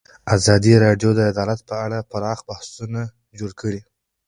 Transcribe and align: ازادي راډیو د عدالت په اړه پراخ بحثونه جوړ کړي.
ازادي 0.35 0.73
راډیو 0.85 1.09
د 1.15 1.19
عدالت 1.31 1.59
په 1.69 1.75
اړه 1.85 2.07
پراخ 2.11 2.39
بحثونه 2.49 3.01
جوړ 3.39 3.51
کړي. 3.61 3.81